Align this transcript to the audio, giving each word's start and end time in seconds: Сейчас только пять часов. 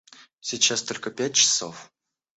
Сейчас 0.39 0.81
только 0.81 1.11
пять 1.11 1.35
часов. 1.35 1.91